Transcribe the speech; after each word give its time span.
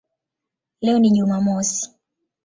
Leo 0.81 0.99
ni 0.99 1.09
Jumamosi". 1.09 1.93